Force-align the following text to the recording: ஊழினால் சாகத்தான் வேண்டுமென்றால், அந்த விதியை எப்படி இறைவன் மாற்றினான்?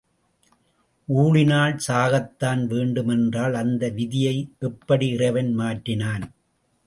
ஊழினால் 1.07 1.75
சாகத்தான் 1.87 2.65
வேண்டுமென்றால், 2.65 3.53
அந்த 3.53 3.89
விதியை 3.89 4.35
எப்படி 4.59 5.07
இறைவன் 5.07 5.59
மாற்றினான்? 5.59 6.25